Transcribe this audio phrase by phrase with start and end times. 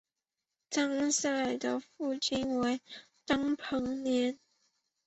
[0.71, 2.81] 张謇的父亲为
[3.23, 4.39] 张彭年。